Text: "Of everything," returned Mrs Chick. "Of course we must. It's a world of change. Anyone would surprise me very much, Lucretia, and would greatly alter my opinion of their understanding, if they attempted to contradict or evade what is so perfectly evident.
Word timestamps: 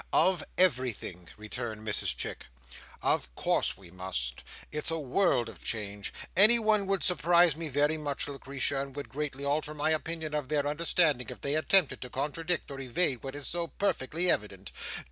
"Of 0.13 0.43
everything," 0.57 1.29
returned 1.37 1.87
Mrs 1.87 2.17
Chick. 2.17 2.47
"Of 3.03 3.35
course 3.35 3.77
we 3.77 3.91
must. 3.91 4.41
It's 4.71 4.89
a 4.89 4.97
world 4.97 5.47
of 5.47 5.63
change. 5.63 6.11
Anyone 6.35 6.87
would 6.87 7.03
surprise 7.03 7.55
me 7.55 7.69
very 7.69 7.97
much, 7.97 8.27
Lucretia, 8.27 8.81
and 8.81 8.95
would 8.95 9.09
greatly 9.09 9.45
alter 9.45 9.75
my 9.75 9.91
opinion 9.91 10.33
of 10.33 10.47
their 10.49 10.65
understanding, 10.65 11.27
if 11.29 11.41
they 11.41 11.53
attempted 11.53 12.01
to 12.01 12.09
contradict 12.09 12.71
or 12.71 12.79
evade 12.79 13.21
what 13.21 13.35
is 13.35 13.45
so 13.45 13.67
perfectly 13.67 14.31
evident. 14.31 14.71